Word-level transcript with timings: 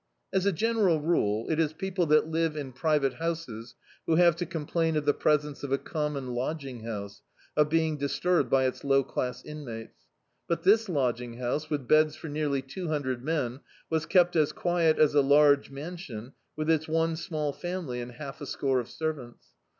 As 0.33 0.47
a 0.47 0.51
general 0.51 0.99
rule 0.99 1.47
it 1.51 1.59
is 1.59 1.73
people 1.73 2.07
that 2.07 2.25
live 2.25 2.57
in 2.57 2.73
private 2.73 3.13
houses 3.13 3.75
who 4.07 4.15
have 4.15 4.35
to 4.37 4.47
complain 4.47 4.95
of 4.95 5.05
the 5.05 5.13
presence 5.13 5.61
of 5.63 5.71
a 5.71 5.77
common 5.77 6.29
lod^ng 6.29 6.83
house, 6.83 7.21
of 7.55 7.69
being 7.69 7.97
disturbed 7.97 8.49
by 8.49 8.65
its 8.65 8.83
low 8.83 9.03
class 9.03 9.45
inmates; 9.45 10.01
but 10.47 10.63
this 10.63 10.89
lodging 10.89 11.35
house, 11.37 11.69
with 11.69 11.87
beds 11.87 12.15
for 12.15 12.29
nearly 12.29 12.63
two 12.63 12.87
himdrcd 12.87 13.21
men, 13.21 13.59
was 13.91 14.07
kept 14.07 14.35
as 14.35 14.51
quiet 14.51 14.97
as 14.97 15.13
a 15.13 15.21
large 15.21 15.69
mansion 15.69 16.33
with 16.55 16.67
its 16.67 16.87
one 16.87 17.15
small 17.15 17.53
family 17.53 18.01
and 18.01 18.13
half 18.13 18.41
a 18.41 18.47
score 18.47 18.79
of 18.79 18.89
servants. 18.89 19.49